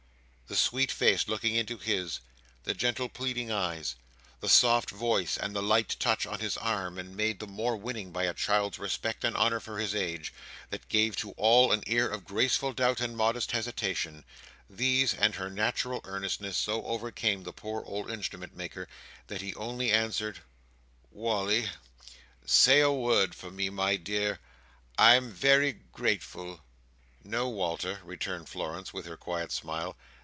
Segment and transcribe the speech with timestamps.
[0.51, 2.19] The sweet face looking into his,
[2.65, 3.95] the gentle pleading eyes,
[4.41, 8.23] the soft voice, and the light touch on his arm made the more winning by
[8.25, 10.33] a child's respect and honour for his age,
[10.69, 16.01] that gave to all an air of graceful doubt and modest hesitation—these, and her natural
[16.03, 18.89] earnestness, so overcame the poor old Instrument maker,
[19.27, 20.39] that he only answered:
[21.11, 21.69] "Wally!
[22.45, 24.41] say a word for me, my dear.
[24.97, 26.59] I'm very grateful."
[27.23, 29.95] "No, Walter," returned Florence with her quiet smile.